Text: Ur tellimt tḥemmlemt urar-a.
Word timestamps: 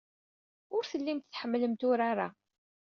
Ur 0.75 0.83
tellimt 0.91 1.29
tḥemmlemt 1.33 1.81
urar-a. 1.89 2.27